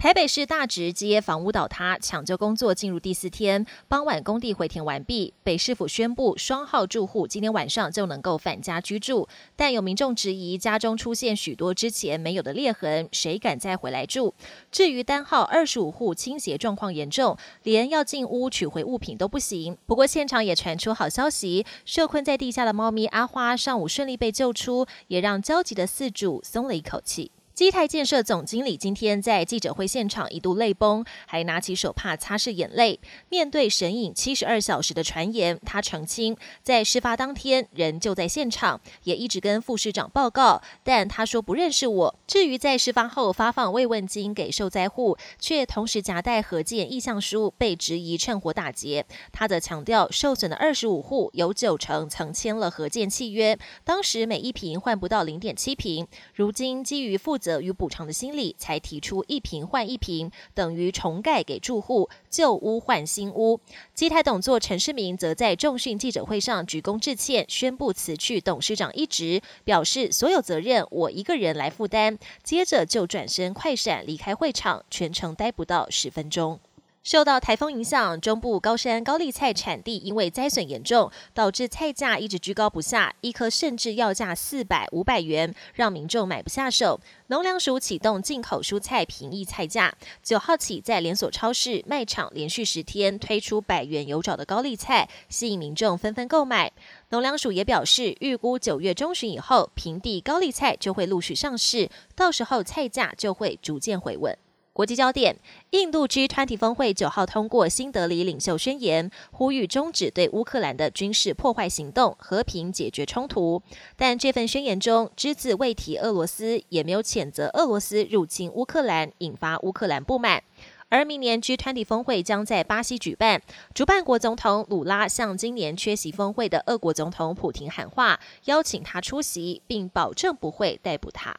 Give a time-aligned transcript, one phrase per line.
[0.00, 3.66] 台北市大直街房屋倒塌，抢救工作进入第四天。
[3.86, 9.28] 傍晚工地回填完毕，北市府宣布双号住户今天晚上就能够返家居住。
[9.56, 14.32] 但有民众质疑家中出现许多之前没有的裂痕，谁敢再回来住？
[14.72, 19.76] 至于单号二十五户倾斜状况严重，连要进屋取回物品都不行。
[19.84, 27.30] 不过现场也传出好消息，受困在地下的猫咪阿花上午顺利被救出，也让焦急的四主松了一口气。
[27.60, 32.98] 基泰建设总经理今天在记者会现场一度泪崩，还拿起手帕擦拭眼泪。
[33.28, 42.16] 面对神隐七十二小时的传言，他澄清，在事发当天人就在现场，也一直跟副市长报告，但他说不认识我。
[42.26, 57.49] 至于在事发后发放慰问金给受灾户，却同时夹带核建意向书，被质疑趁火打劫，他则强调，受损的二十五户有九成曾签了核建契约，当时每一平换不到零点七平，如今基于负责。
[57.58, 63.58] 与补偿的心理，才提出一瓶换一瓶，等于重盖给住户，旧屋换新屋。
[63.94, 72.18] 基台董座陈世明则在众讯记者会上鞠躬致歉，宣布辞去董事长一职，表示所有责任我一个人来负担。
[72.44, 76.60] 接着就转身快闪离开会场，全程待不到十分钟。
[77.02, 87.00] 受到台风影响，中部高山高丽菜产地因为灾损严重，导致菜价一直居高不下，一颗甚至要价四百、五百元，让民众买不下手。
[87.28, 96.70] 农粮署启动进口蔬菜平抑菜价，九号起在连锁超市、卖场连续十天推出百元有找的高丽菜，吸引民众纷纷购买。
[97.08, 104.36] 农粮署也表示，预估九月中旬以后，平地高丽菜就会陆续上市，到时候菜价就会逐渐回稳。
[104.72, 105.36] 国际焦点：
[105.70, 113.60] 印度 G20 峰会九号通过新德里领袖宣言，呼吁终止对乌克兰的军事破坏行动，和平解决冲突。
[113.96, 120.44] 但这份宣言中只字未提俄罗斯，也没有谴责俄罗斯入侵乌克兰，引发乌克兰不满。
[120.88, 123.42] 而明年 G20 峰会将在巴西举办，
[123.74, 131.36] 主办国总统鲁拉向今年缺席峰会的俄国总统普廷喊话，邀请他出席，并保证不会逮捕他。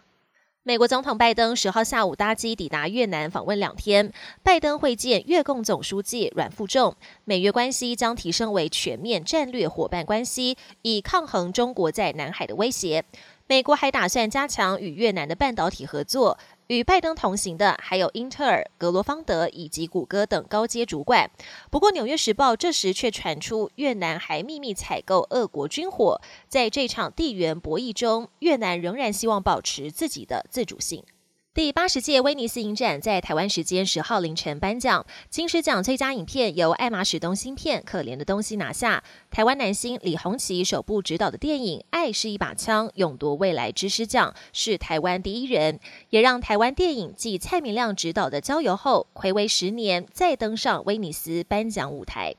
[0.64, 4.14] 美国总统拜登十号下午搭机抵达越南访问两天，
[4.44, 6.96] 拜登会见越共总书记阮富仲，
[7.26, 13.04] 美越关系将提升为全面战略伙伴关系，以抗衡中国在南海的威胁。
[13.48, 16.38] 美国还打算加强与越南的半导体合作。
[16.72, 21.30] 与拜登同行的还有英特尔、格罗方德以及谷歌等高阶主管。
[21.70, 26.22] 不过，《纽约时报》这时却传出越南还秘密采购俄国军火。
[26.48, 31.04] 在这场地缘博弈中，越南仍然希望保持自己的自主性。
[31.54, 39.04] 第八十届威尼斯影展在台湾时间十号凌晨颁奖，金狮奖最佳影片由艾玛史东新片《可怜的东西》拿下。
[39.30, 45.78] 台湾男星李红旗首部执导的电影《爱是一把枪》勇夺未来之狮奖，是台湾第一人，
[46.12, 52.34] 也让台湾电影继蔡明亮执导的《郊游》后，暌违十年再登上威尼斯颁奖舞台。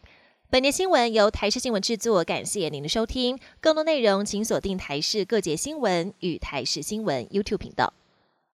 [0.48, 3.38] 本年新闻由台视新闻制作，感谢您的收听。
[3.60, 7.92] 更多内容请锁定台视各界新闻与台视新闻 YouTube 频道。